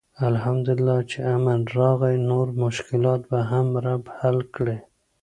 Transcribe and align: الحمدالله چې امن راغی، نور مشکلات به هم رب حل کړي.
الحمدالله 0.29 0.97
چې 1.11 1.17
امن 1.35 1.61
راغی، 1.77 2.15
نور 2.29 2.47
مشکلات 2.63 3.21
به 3.31 3.39
هم 3.51 3.67
رب 3.85 4.03
حل 4.17 4.37
کړي. 4.55 4.77